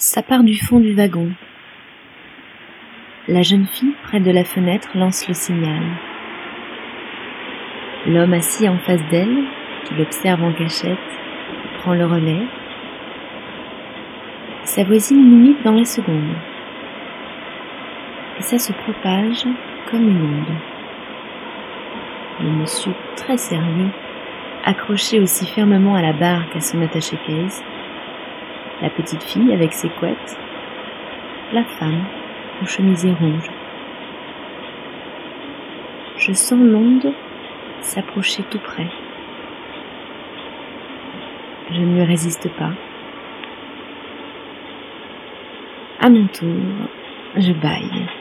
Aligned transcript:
Ça 0.00 0.22
part 0.22 0.44
du 0.44 0.56
fond 0.56 0.78
du 0.78 0.94
wagon. 0.94 1.32
La 3.26 3.42
jeune 3.42 3.66
fille, 3.66 3.96
près 4.04 4.20
de 4.20 4.30
la 4.30 4.44
fenêtre, 4.44 4.88
lance 4.94 5.26
le 5.26 5.34
signal. 5.34 5.82
L'homme 8.06 8.32
assis 8.32 8.68
en 8.68 8.78
face 8.78 9.04
d'elle, 9.10 9.42
qui 9.84 9.94
l'observe 9.94 10.44
en 10.44 10.52
cachette, 10.52 10.98
prend 11.78 11.94
le 11.94 12.06
relais. 12.06 12.46
Sa 14.62 14.84
voisine 14.84 15.18
l'imite 15.18 15.64
dans 15.64 15.72
la 15.72 15.84
seconde. 15.84 16.32
Et 18.38 18.42
ça 18.42 18.60
se 18.60 18.72
propage 18.72 19.46
comme 19.90 20.08
une 20.08 20.22
onde. 20.22 20.58
Le 22.44 22.50
monsieur, 22.50 22.92
très 23.16 23.36
sérieux, 23.36 23.90
accroché 24.64 25.18
aussi 25.18 25.44
fermement 25.44 25.96
à 25.96 26.02
la 26.02 26.12
barre 26.12 26.48
qu'à 26.50 26.60
son 26.60 26.80
attaché-caisse, 26.82 27.64
la 28.82 28.90
petite 28.90 29.22
fille 29.22 29.52
avec 29.52 29.72
ses 29.72 29.88
couettes, 29.88 30.38
la 31.52 31.64
femme 31.64 32.04
au 32.62 32.66
chemisier 32.66 33.12
rouge. 33.12 33.50
Je 36.16 36.32
sens 36.32 36.60
l'onde 36.60 37.12
s'approcher 37.80 38.42
tout 38.50 38.58
près. 38.58 38.88
Je 41.70 41.80
ne 41.80 41.94
lui 41.94 42.04
résiste 42.04 42.48
pas. 42.56 42.72
À 46.00 46.08
mon 46.10 46.26
tour, 46.28 46.48
je 47.36 47.52
baille. 47.52 48.17